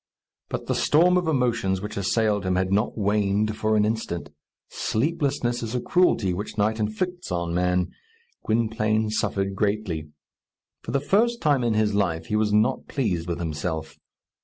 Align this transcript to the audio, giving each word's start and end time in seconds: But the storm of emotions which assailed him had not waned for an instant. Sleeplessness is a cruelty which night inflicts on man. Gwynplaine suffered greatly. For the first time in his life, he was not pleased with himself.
But 0.49 0.65
the 0.65 0.73
storm 0.73 1.15
of 1.15 1.27
emotions 1.27 1.79
which 1.79 1.95
assailed 1.95 2.43
him 2.43 2.55
had 2.55 2.71
not 2.71 2.97
waned 2.97 3.55
for 3.55 3.77
an 3.77 3.85
instant. 3.85 4.31
Sleeplessness 4.67 5.61
is 5.61 5.75
a 5.75 5.79
cruelty 5.79 6.33
which 6.33 6.57
night 6.57 6.79
inflicts 6.79 7.31
on 7.31 7.53
man. 7.53 7.91
Gwynplaine 8.43 9.11
suffered 9.11 9.53
greatly. 9.53 10.09
For 10.81 10.89
the 10.89 10.99
first 10.99 11.39
time 11.39 11.63
in 11.63 11.75
his 11.75 11.93
life, 11.93 12.25
he 12.25 12.35
was 12.35 12.51
not 12.51 12.87
pleased 12.87 13.27
with 13.29 13.37
himself. 13.37 13.99